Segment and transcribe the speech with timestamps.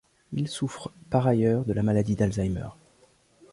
[0.33, 2.69] Il souffre par ailleurs de la maladie d'Alzheimer.